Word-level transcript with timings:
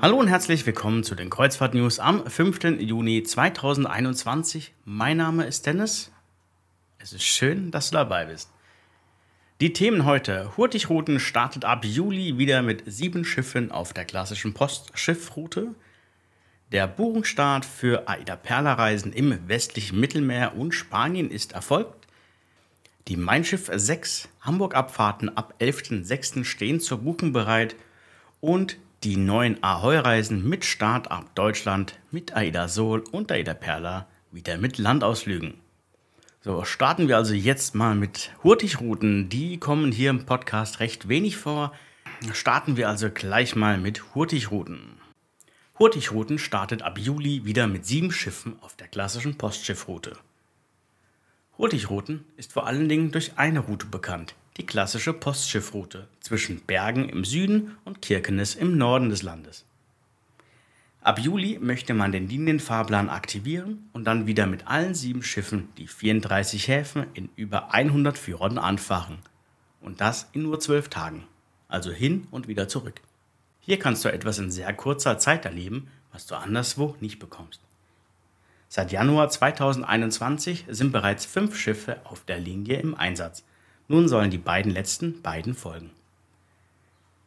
Hallo 0.00 0.16
und 0.16 0.28
herzlich 0.28 0.64
willkommen 0.64 1.02
zu 1.02 1.16
den 1.16 1.28
Kreuzfahrt 1.28 1.74
News 1.74 1.98
am 1.98 2.24
5. 2.24 2.78
Juni 2.78 3.24
2021. 3.24 4.72
Mein 4.84 5.16
Name 5.16 5.44
ist 5.44 5.66
Dennis. 5.66 6.12
Es 7.00 7.12
ist 7.12 7.24
schön, 7.24 7.72
dass 7.72 7.90
du 7.90 7.94
dabei 7.94 8.26
bist. 8.26 8.48
Die 9.60 9.72
Themen 9.72 10.04
heute. 10.04 10.56
Hurtigruten 10.56 11.18
startet 11.18 11.64
ab 11.64 11.84
Juli 11.84 12.38
wieder 12.38 12.62
mit 12.62 12.84
sieben 12.86 13.24
Schiffen 13.24 13.72
auf 13.72 13.92
der 13.92 14.04
klassischen 14.04 14.54
Postschiffroute. 14.54 15.74
Der 16.70 16.86
Buchungsstart 16.86 17.64
für 17.64 18.08
Aida 18.08 18.36
Perla 18.36 18.74
Reisen 18.74 19.12
im 19.12 19.48
westlichen 19.48 19.98
Mittelmeer 19.98 20.56
und 20.56 20.76
Spanien 20.76 21.28
ist 21.28 21.54
erfolgt. 21.54 22.06
Die 23.08 23.16
Mein 23.16 23.44
Schiff 23.44 23.68
6 23.74 24.28
Hamburg-Abfahrten 24.42 25.36
ab 25.36 25.54
11.06. 25.58 26.44
stehen 26.44 26.78
zur 26.78 26.98
Buchung 26.98 27.32
bereit 27.32 27.74
und 28.40 28.76
die 29.04 29.16
neuen 29.16 29.62
Ahoi-Reisen 29.62 30.48
mit 30.48 30.64
Start 30.64 31.10
ab 31.10 31.34
Deutschland 31.36 31.98
mit 32.10 32.34
Aida 32.36 32.66
Sol 32.66 33.04
und 33.12 33.30
Aida 33.30 33.54
Perla 33.54 34.08
wieder 34.32 34.58
mit 34.58 34.76
Landausflügen. 34.78 35.54
So, 36.40 36.64
starten 36.64 37.06
wir 37.06 37.16
also 37.16 37.34
jetzt 37.34 37.74
mal 37.74 37.94
mit 37.94 38.32
Hurtigruten. 38.42 39.28
Die 39.28 39.58
kommen 39.58 39.92
hier 39.92 40.10
im 40.10 40.26
Podcast 40.26 40.80
recht 40.80 41.08
wenig 41.08 41.36
vor. 41.36 41.72
Starten 42.32 42.76
wir 42.76 42.88
also 42.88 43.08
gleich 43.10 43.54
mal 43.54 43.78
mit 43.78 44.14
Hurtigruten. 44.14 45.00
Hurtigruten 45.78 46.38
startet 46.38 46.82
ab 46.82 46.98
Juli 46.98 47.44
wieder 47.44 47.68
mit 47.68 47.86
sieben 47.86 48.10
Schiffen 48.10 48.56
auf 48.62 48.74
der 48.74 48.88
klassischen 48.88 49.38
Postschiffroute. 49.38 50.16
Hurtigruten 51.56 52.24
ist 52.36 52.52
vor 52.52 52.66
allen 52.66 52.88
Dingen 52.88 53.12
durch 53.12 53.32
eine 53.36 53.60
Route 53.60 53.86
bekannt, 53.86 54.34
die 54.58 54.66
klassische 54.66 55.12
Postschiffroute 55.12 56.08
zwischen 56.20 56.60
Bergen 56.60 57.08
im 57.08 57.24
Süden 57.24 57.76
und 57.84 58.02
Kirkenes 58.02 58.56
im 58.56 58.76
Norden 58.76 59.08
des 59.08 59.22
Landes. 59.22 59.64
Ab 61.00 61.20
Juli 61.20 61.58
möchte 61.60 61.94
man 61.94 62.10
den 62.10 62.28
Linienfahrplan 62.28 63.08
aktivieren 63.08 63.88
und 63.92 64.04
dann 64.04 64.26
wieder 64.26 64.46
mit 64.46 64.66
allen 64.66 64.94
sieben 64.94 65.22
Schiffen 65.22 65.68
die 65.78 65.86
34 65.86 66.66
Häfen 66.66 67.06
in 67.14 67.30
über 67.36 67.72
100 67.72 68.18
Führern 68.18 68.58
anfahren. 68.58 69.18
Und 69.80 70.00
das 70.00 70.28
in 70.32 70.42
nur 70.42 70.58
zwölf 70.58 70.88
Tagen. 70.88 71.24
Also 71.68 71.92
hin 71.92 72.26
und 72.32 72.48
wieder 72.48 72.66
zurück. 72.66 73.00
Hier 73.60 73.78
kannst 73.78 74.04
du 74.04 74.12
etwas 74.12 74.38
in 74.38 74.50
sehr 74.50 74.72
kurzer 74.74 75.18
Zeit 75.18 75.44
erleben, 75.44 75.88
was 76.10 76.26
du 76.26 76.34
anderswo 76.34 76.96
nicht 77.00 77.20
bekommst. 77.20 77.60
Seit 78.68 78.92
Januar 78.92 79.30
2021 79.30 80.66
sind 80.68 80.90
bereits 80.90 81.24
fünf 81.24 81.56
Schiffe 81.56 82.00
auf 82.04 82.24
der 82.24 82.38
Linie 82.40 82.80
im 82.80 82.94
Einsatz. 82.94 83.44
Nun 83.88 84.06
sollen 84.06 84.30
die 84.30 84.38
beiden 84.38 84.70
letzten 84.70 85.22
beiden 85.22 85.54
folgen. 85.54 85.90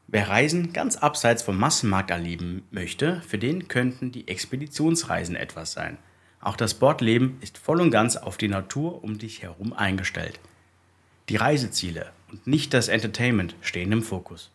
Wer 0.08 0.30
Reisen 0.30 0.73
ganz 0.73 0.98
abseits 0.98 1.42
vom 1.42 1.58
Massenmarkt 1.58 2.12
erleben 2.12 2.64
möchte, 2.70 3.22
für 3.22 3.38
den 3.38 3.68
könnten 3.68 4.12
die 4.12 4.28
Expeditionsreisen 4.28 5.36
etwas 5.36 5.72
sein. 5.72 5.98
Auch 6.40 6.56
das 6.56 6.73
Bordleben 6.73 7.38
ist 7.42 7.58
voll 7.58 7.81
und 7.81 7.92
ganz 7.92 8.18
auf 8.18 8.38
die 8.38 8.48
Natur 8.48 9.03
um 9.03 9.18
dich 9.18 9.42
herum 9.42 9.73
eingestellt. 9.73 10.40
Die 11.30 11.38
Reiseziele 11.38 12.12
und 12.30 12.45
nicht 12.45 12.73
das 12.73 12.90
Entertainment 12.90 13.56
stehen 13.62 13.92
im 13.92 14.03
Fokus. 14.03 14.52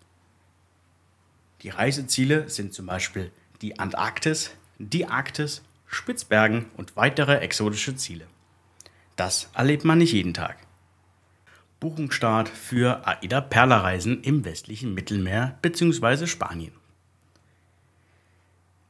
Die 1.62 1.70
Reiseziele 1.70 2.48
sind 2.50 2.74
zum 2.74 2.86
Beispiel 2.86 3.32
die 3.62 3.78
Antarktis, 3.78 4.50
die 4.78 5.06
Arktis, 5.06 5.62
Spitzbergen 5.86 6.66
und 6.76 6.96
weitere 6.96 7.38
exotische 7.38 7.96
Ziele. 7.96 8.26
Das 9.16 9.48
erlebt 9.54 9.84
man 9.84 9.98
nicht 9.98 10.12
jeden 10.12 10.34
Tag. 10.34 10.65
Buchungsstart 11.78 12.48
für 12.48 13.06
AIDA 13.06 13.42
Perla 13.42 13.78
Reisen 13.78 14.22
im 14.22 14.46
westlichen 14.46 14.94
Mittelmeer 14.94 15.58
bzw. 15.60 16.26
Spanien. 16.26 16.72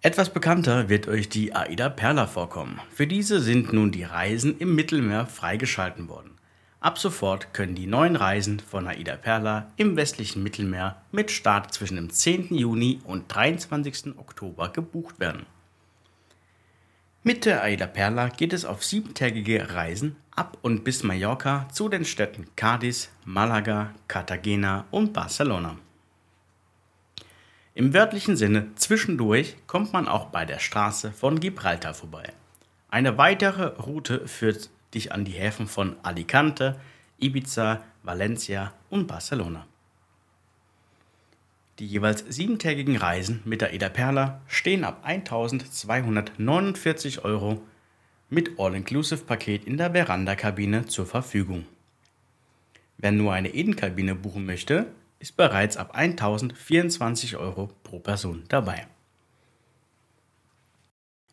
Etwas 0.02 0.32
bekannter 0.32 0.88
wird 0.88 1.08
euch 1.08 1.28
die 1.28 1.52
AIDA 1.52 1.88
Perla 1.88 2.28
vorkommen. 2.28 2.80
Für 2.92 3.08
diese 3.08 3.41
sind 3.41 3.72
nun 3.72 3.91
die 3.91 4.04
Reisen 4.04 4.56
im 4.58 4.76
Mittelmeer 4.76 5.26
freigeschalten 5.26 6.08
worden. 6.08 6.38
Ab 6.78 6.98
sofort 6.98 7.52
können 7.52 7.74
die 7.74 7.88
neuen 7.88 8.14
Reisen 8.14 8.60
von 8.60 8.86
AIDA 8.86 9.16
Perla 9.16 9.72
im 9.76 9.97
westlichen 9.97 10.44
Mittelmeer 10.44 11.03
mit 11.10 11.32
Start 11.32 11.74
zwischen 11.74 11.97
dem 11.97 12.10
10. 12.10 12.54
Juni 12.54 13.00
und 13.03 13.24
23. 13.34 14.16
Oktober 14.16 14.68
gebucht 14.68 15.18
werden. 15.18 15.47
Mit 17.26 17.44
der 17.44 17.64
Aida 17.64 17.88
Perla 17.88 18.28
geht 18.28 18.53
es 18.53 18.64
auf 18.64 18.84
siebentägige 18.84 19.75
Reisen 19.75 20.14
ab 20.31 20.59
und 20.62 20.84
bis 20.84 21.03
Mallorca 21.03 21.66
zu 21.72 21.88
den 21.88 22.04
Städten 22.04 22.47
Cadiz, 22.54 23.10
Malaga, 23.25 23.92
Cartagena 24.06 24.84
und 24.92 25.12
Barcelona. 25.12 25.76
Im 27.75 27.92
wörtlichen 27.92 28.36
Sinne 28.36 28.69
zwischendurch 28.76 29.56
kommt 29.66 29.92
man 29.92 30.06
auch 30.06 30.26
bei 30.26 30.44
der 30.44 30.60
Straße 30.60 31.10
von 31.10 31.41
Gibraltar 31.41 31.94
vorbei. 31.94 32.32
Eine 32.91 33.19
weitere 33.19 33.75
Route 33.75 34.28
führt 34.28 34.70
dich 34.94 35.10
an 35.10 35.25
die 35.25 35.32
Häfen 35.32 35.66
von 35.66 35.97
Alicante, 36.04 36.78
Ibiza, 37.19 37.82
Valencia 38.04 38.72
und 38.88 39.09
Barcelona. 39.09 39.66
Die 41.78 41.87
jeweils 41.87 42.25
siebentägigen 42.28 42.97
Reisen 42.97 43.41
mit 43.44 43.60
der 43.60 43.75
Eda 43.75 43.91
Perla 43.91 44.41
stehen 44.47 44.84
ab 44.84 45.03
1249 45.04 47.25
Euro 47.25 47.60
mit 48.31 48.59
All-Inclusive-Paket 48.59 49.66
in 49.66 49.76
der 49.76 49.92
Veranda-Kabine 49.92 50.86
zur 50.86 51.04
Verfügung. 51.06 51.66
Wer 52.97 53.12
nur 53.12 53.34
eine 53.34 53.53
Edenkabine 53.53 54.15
buchen 54.15 54.47
möchte, 54.47 54.86
ist 55.19 55.36
bereits 55.36 55.76
ab 55.76 55.94
1024 55.94 57.36
Euro 57.36 57.70
pro 57.84 57.98
Person 57.98 58.44
dabei. 58.48 58.86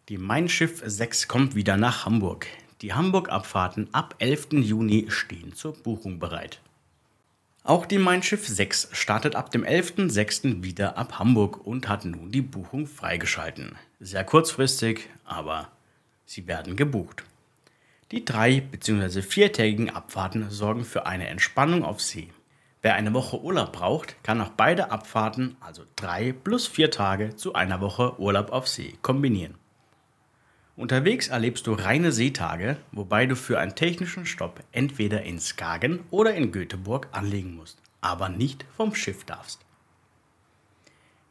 Die 0.10 0.18
Mein 0.18 0.50
Schiff 0.50 0.84
6 0.86 1.30
kommt 1.30 1.56
wieder 1.56 1.78
nach 1.78 2.06
Hamburg. 2.06 2.48
Die 2.82 2.94
Hamburg-Abfahrten 2.94 3.88
ab 3.94 4.16
11. 4.20 4.48
Juni 4.52 5.06
stehen 5.08 5.56
zur 5.56 5.72
Buchung 5.72 6.20
bereit. 6.20 6.60
Auch 7.66 7.86
die 7.86 7.98
Mein 7.98 8.22
Schiff 8.24 8.46
6 8.46 8.90
startet 8.92 9.38
ab 9.38 9.50
dem 9.52 9.64
11.06. 9.64 10.64
wieder 10.64 10.98
ab 10.98 11.18
Hamburg 11.18 11.66
und 11.66 11.88
hat 11.88 12.04
nun 12.04 12.30
die 12.30 12.42
Buchung 12.42 12.88
freigeschalten. 12.88 13.78
Sehr 14.02 14.26
kurzfristig, 14.26 15.08
aber 15.24 15.70
sie 16.26 16.46
werden 16.48 16.76
gebucht. 16.76 17.24
Die 18.12 18.26
drei- 18.26 18.60
bzw. 18.60 19.22
viertägigen 19.22 19.90
Abfahrten 19.90 20.50
sorgen 20.50 20.84
für 20.84 21.06
eine 21.06 21.28
Entspannung 21.30 21.86
auf 21.86 22.02
See. 22.02 22.28
Wer 22.82 22.96
eine 22.96 23.14
Woche 23.14 23.42
Urlaub 23.42 23.72
braucht, 23.72 24.22
kann 24.26 24.42
auch 24.42 24.50
beide 24.50 24.92
Abfahrten, 24.92 25.56
also 25.62 25.84
drei 25.96 26.34
plus 26.34 26.68
vier 26.68 26.92
Tage, 26.92 27.38
zu 27.38 27.54
einer 27.54 27.80
Woche 27.80 28.20
Urlaub 28.20 28.52
auf 28.52 28.68
See 28.68 28.96
kombinieren. 29.02 29.56
Unterwegs 30.76 31.28
erlebst 31.28 31.68
du 31.68 31.74
reine 31.74 32.12
Seetage, 32.12 32.78
wobei 32.92 33.28
du 33.28 33.36
für 33.36 33.60
einen 33.60 33.76
technischen 33.76 34.26
Stopp 34.26 34.64
entweder 34.72 35.22
in 35.22 35.40
Skagen 35.40 36.00
oder 36.10 36.34
in 36.34 36.52
Göteborg 36.52 37.10
anlegen 37.12 37.56
musst, 37.56 37.78
aber 38.02 38.30
nicht 38.30 38.66
vom 38.76 38.96
Schiff 38.96 39.24
darfst. 39.24 39.60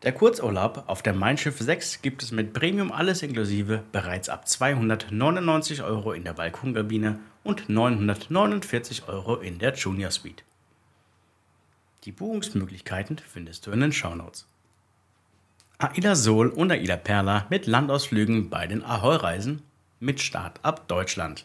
Der 0.05 0.13
Kurzurlaub 0.13 0.85
auf 0.87 1.03
der 1.03 1.13
Mein 1.13 1.39
Schiff 1.39 1.59
6 1.59 2.03
gibt 2.03 2.23
es 2.23 2.31
mit 2.31 2.53
Premium 2.53 2.93
alles 2.93 3.23
inklusive 3.23 3.83
bereits 3.91 4.29
ab 4.29 4.49
299 4.49 5.83
Euro 5.83 6.13
in 6.13 6.25
der 6.25 6.35
Balkonkabine 6.35 7.19
und 7.43 7.69
949 7.69 9.09
Euro 9.09 9.37
in 9.37 9.59
der 9.59 9.75
Junior 9.75 10.11
Suite. 10.13 10.45
Die 12.05 12.13
Buchungsmöglichkeiten 12.13 13.19
findest 13.19 13.67
du 13.67 13.71
in 13.73 13.81
den 13.81 13.93
Shownotes. 13.93 14.49
Aida 15.83 16.15
Sol 16.15 16.47
und 16.47 16.71
Aida 16.71 16.97
Perla 16.97 17.47
mit 17.51 17.67
Landausflügen 17.67 18.49
bei 18.51 18.69
den 18.69 18.85
Ahoi-Reisen 18.85 19.63
mit 19.99 20.21
Start 20.21 20.61
ab 20.63 20.87
Deutschland. 20.87 21.45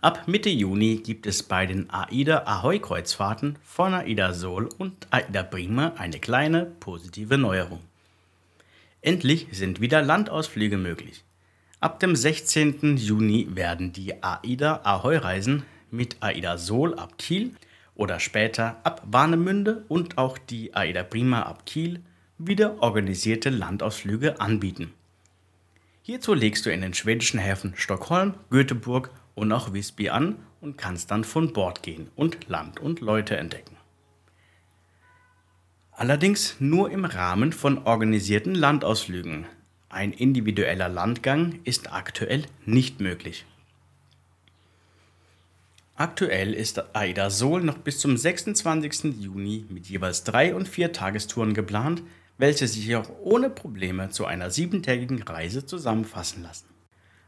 Ab 0.00 0.26
Mitte 0.26 0.50
Juni 0.50 0.96
gibt 0.96 1.28
es 1.28 1.44
bei 1.44 1.66
den 1.66 1.88
AIDA 1.88 2.42
Ahoi-Kreuzfahrten 2.46 3.58
von 3.62 3.94
AIDA 3.94 4.32
Sol 4.32 4.68
und 4.76 5.06
AIDA 5.12 5.44
Prima 5.44 5.92
eine 5.98 6.18
kleine 6.18 6.66
positive 6.80 7.38
Neuerung. 7.38 7.78
Endlich 9.02 9.46
sind 9.52 9.80
wieder 9.80 10.02
Landausflüge 10.02 10.76
möglich. 10.76 11.22
Ab 11.78 12.00
dem 12.00 12.16
16. 12.16 12.96
Juni 12.96 13.46
werden 13.50 13.92
die 13.92 14.20
AIDA 14.20 14.80
Ahoi-Reisen 14.82 15.62
mit 15.92 16.16
AIDA 16.18 16.58
Sol 16.58 16.98
ab 16.98 17.18
Kiel 17.18 17.52
oder 17.94 18.18
später 18.18 18.80
ab 18.82 19.00
Warnemünde 19.06 19.84
und 19.86 20.18
auch 20.18 20.38
die 20.38 20.74
AIDA 20.74 21.04
Prima 21.04 21.42
ab 21.42 21.66
Kiel 21.66 22.02
wieder 22.46 22.82
organisierte 22.82 23.50
Landausflüge 23.50 24.40
anbieten. 24.40 24.92
Hierzu 26.02 26.34
legst 26.34 26.66
du 26.66 26.72
in 26.72 26.80
den 26.80 26.94
schwedischen 26.94 27.38
Häfen 27.38 27.74
Stockholm, 27.76 28.34
Göteborg 28.50 29.10
und 29.34 29.52
auch 29.52 29.72
Visby 29.72 30.08
an 30.10 30.36
und 30.60 30.76
kannst 30.76 31.10
dann 31.10 31.24
von 31.24 31.52
Bord 31.52 31.82
gehen 31.82 32.10
und 32.16 32.48
Land 32.48 32.80
und 32.80 33.00
Leute 33.00 33.36
entdecken. 33.36 33.76
Allerdings 35.92 36.56
nur 36.58 36.90
im 36.90 37.04
Rahmen 37.04 37.52
von 37.52 37.78
organisierten 37.84 38.54
Landausflügen. 38.54 39.46
Ein 39.88 40.12
individueller 40.12 40.88
Landgang 40.88 41.60
ist 41.64 41.92
aktuell 41.92 42.46
nicht 42.64 43.00
möglich. 43.00 43.44
Aktuell 45.94 46.54
ist 46.54 46.96
Aida 46.96 47.30
Sol 47.30 47.62
noch 47.62 47.78
bis 47.78 48.00
zum 48.00 48.16
26. 48.16 49.20
Juni 49.20 49.66
mit 49.68 49.86
jeweils 49.86 50.24
drei 50.24 50.54
und 50.54 50.66
vier 50.66 50.92
Tagestouren 50.92 51.54
geplant, 51.54 52.02
welche 52.38 52.66
sich 52.66 52.94
auch 52.96 53.10
ohne 53.22 53.50
Probleme 53.50 54.10
zu 54.10 54.26
einer 54.26 54.50
siebentägigen 54.50 55.22
Reise 55.22 55.66
zusammenfassen 55.66 56.42
lassen. 56.42 56.66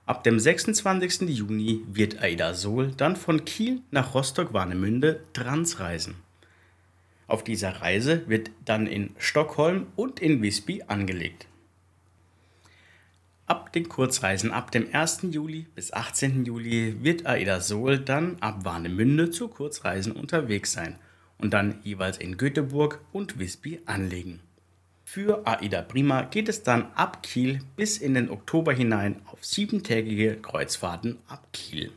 Ab 0.07 0.23
dem 0.23 0.39
26. 0.39 1.23
Juni 1.31 1.83
wird 1.87 2.23
Aida 2.23 2.53
Sol 2.53 2.93
dann 2.97 3.17
von 3.17 3.45
Kiel 3.45 3.81
nach 3.91 4.15
Rostock-Warnemünde 4.15 5.21
transreisen. 5.33 6.17
Auf 7.27 7.43
dieser 7.43 7.81
Reise 7.81 8.29
wird 8.29 8.51
dann 8.65 8.87
in 8.87 9.15
Stockholm 9.17 9.87
und 9.97 10.21
in 10.21 10.43
Visby 10.43 10.83
angelegt. 10.87 11.47
Ab 13.47 13.73
den 13.73 13.89
Kurzreisen 13.89 14.53
ab 14.53 14.71
dem 14.71 14.95
1. 14.95 15.21
Juli 15.31 15.67
bis 15.75 15.93
18. 15.93 16.45
Juli 16.45 17.03
wird 17.03 17.27
Aida 17.27 17.61
Sol 17.61 17.99
dann 17.99 18.37
ab 18.41 18.65
Warnemünde 18.65 19.31
zu 19.31 19.49
Kurzreisen 19.49 20.13
unterwegs 20.13 20.73
sein 20.73 20.99
und 21.39 21.53
dann 21.53 21.79
jeweils 21.83 22.19
in 22.19 22.37
Göteborg 22.37 23.01
und 23.13 23.39
Visby 23.39 23.81
anlegen. 23.87 24.41
Für 25.15 25.47
AIDA 25.47 25.83
Prima 25.83 26.23
geht 26.23 26.49
es 26.49 26.65
dann 26.65 26.91
ab 26.97 27.23
Kiel 27.23 27.61
bis 27.77 27.99
in 27.99 28.15
den 28.15 28.29
Oktober 28.31 28.73
hinein 28.73 29.23
auf 29.27 29.45
siebentägige 29.45 30.35
Kreuzfahrten 30.35 31.19
ab 31.29 31.47
Kiel. 31.53 31.93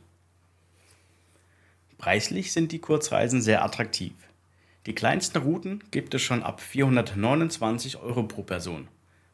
Preislich 1.97 2.53
sind 2.53 2.71
die 2.71 2.77
Kurzreisen 2.77 3.41
sehr 3.41 3.65
attraktiv. 3.65 4.13
Die 4.85 4.93
kleinsten 4.93 5.39
Routen 5.39 5.83
gibt 5.89 6.13
es 6.13 6.21
schon 6.21 6.43
ab 6.43 6.61
429 6.61 7.97
Euro 7.97 8.21
pro 8.21 8.43
Person. 8.43 8.87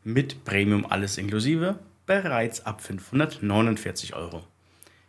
Mit 0.06 0.46
Premium 0.46 0.86
alles 0.86 1.18
inklusive 1.18 1.78
bereits 2.06 2.66
ab 2.66 2.80
549 2.80 4.16
Euro. 4.16 4.48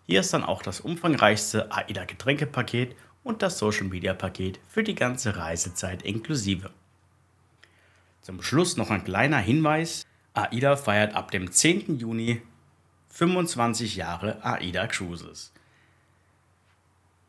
Hier 0.08 0.18
ist 0.18 0.34
dann 0.34 0.42
auch 0.42 0.62
das 0.62 0.80
umfangreichste 0.80 1.70
AIDA 1.70 2.06
Getränkepaket 2.06 2.96
und 3.22 3.42
das 3.42 3.56
Social 3.56 3.86
Media 3.86 4.14
Paket 4.14 4.58
für 4.68 4.82
die 4.82 4.96
ganze 4.96 5.36
Reisezeit 5.36 6.02
inklusive. 6.02 6.72
Zum 8.24 8.40
Schluss 8.40 8.78
noch 8.78 8.88
ein 8.88 9.04
kleiner 9.04 9.36
Hinweis. 9.36 10.06
AIDA 10.32 10.76
feiert 10.76 11.14
ab 11.14 11.30
dem 11.30 11.52
10. 11.52 11.98
Juni 11.98 12.40
25 13.10 13.96
Jahre 13.96 14.42
AIDA 14.42 14.86
Cruises. 14.86 15.52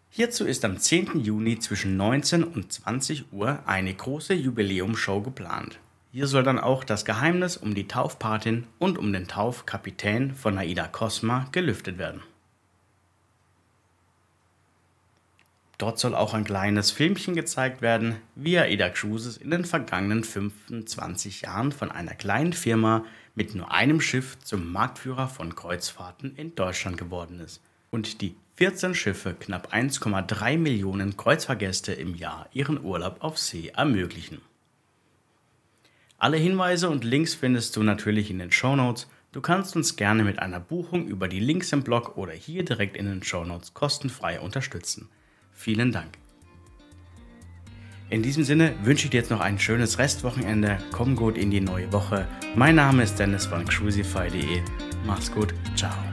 Hierzu 0.09 0.45
ist 0.45 0.63
am 0.63 0.79
10. 0.79 1.19
Juni 1.19 1.59
zwischen 1.59 1.97
19 1.97 2.45
und 2.45 2.71
20 2.71 3.33
Uhr 3.33 3.59
eine 3.65 3.93
große 3.93 4.35
Jubiläumshow 4.35 5.19
geplant. 5.19 5.79
Hier 6.13 6.27
soll 6.27 6.43
dann 6.43 6.59
auch 6.59 6.85
das 6.85 7.03
Geheimnis 7.03 7.57
um 7.57 7.75
die 7.75 7.89
Taufpatin 7.89 8.65
und 8.79 8.97
um 8.97 9.11
den 9.11 9.27
Taufkapitän 9.27 10.33
von 10.33 10.57
AIDA 10.57 10.87
Cosma 10.87 11.49
gelüftet 11.51 11.97
werden. 11.97 12.23
Dort 15.77 15.99
soll 15.99 16.15
auch 16.15 16.33
ein 16.33 16.45
kleines 16.45 16.91
Filmchen 16.91 17.35
gezeigt 17.35 17.81
werden, 17.81 18.15
wie 18.35 18.57
AIDA 18.57 18.89
Cruises 18.89 19.37
in 19.37 19.51
den 19.51 19.65
vergangenen 19.65 20.23
25 20.23 21.41
Jahren 21.41 21.73
von 21.73 21.91
einer 21.91 22.13
kleinen 22.13 22.53
Firma 22.53 23.03
mit 23.35 23.55
nur 23.55 23.71
einem 23.71 23.99
Schiff 23.99 24.39
zum 24.39 24.71
Marktführer 24.71 25.27
von 25.27 25.53
Kreuzfahrten 25.53 26.35
in 26.37 26.55
Deutschland 26.55 26.97
geworden 26.97 27.41
ist 27.41 27.61
und 27.91 28.21
die 28.21 28.35
14 28.55 28.95
Schiffe 28.95 29.35
knapp 29.37 29.73
1,3 29.73 30.57
Millionen 30.57 31.17
Kreuzfahrgäste 31.17 31.91
im 31.91 32.15
Jahr 32.15 32.47
ihren 32.53 32.81
Urlaub 32.81 33.17
auf 33.19 33.37
See 33.37 33.67
ermöglichen. 33.75 34.39
Alle 36.17 36.37
Hinweise 36.37 36.89
und 36.89 37.03
Links 37.03 37.35
findest 37.35 37.75
du 37.75 37.83
natürlich 37.83 38.31
in 38.31 38.39
den 38.39 38.53
Show 38.53 38.77
Notes. 38.77 39.07
Du 39.33 39.41
kannst 39.41 39.75
uns 39.75 39.97
gerne 39.97 40.23
mit 40.23 40.39
einer 40.39 40.61
Buchung 40.61 41.05
über 41.07 41.27
die 41.27 41.41
Links 41.41 41.73
im 41.73 41.83
Blog 41.83 42.17
oder 42.17 42.31
hier 42.31 42.63
direkt 42.63 42.95
in 42.95 43.07
den 43.07 43.23
Show 43.23 43.43
Notes 43.43 43.73
kostenfrei 43.73 44.39
unterstützen. 44.39 45.09
Vielen 45.55 45.91
Dank. 45.91 46.19
In 48.09 48.21
diesem 48.21 48.43
Sinne 48.43 48.75
wünsche 48.83 49.05
ich 49.05 49.09
dir 49.09 49.17
jetzt 49.17 49.31
noch 49.31 49.39
ein 49.39 49.57
schönes 49.57 49.97
Restwochenende. 49.97 50.77
Komm 50.91 51.15
gut 51.15 51.37
in 51.37 51.49
die 51.49 51.61
neue 51.61 51.91
Woche. 51.91 52.27
Mein 52.55 52.75
Name 52.75 53.01
ist 53.01 53.17
Dennis 53.17 53.47
von 53.47 53.65
cruisify.de. 53.65 54.61
Mach's 55.07 55.31
gut. 55.31 55.55
Ciao. 55.75 56.04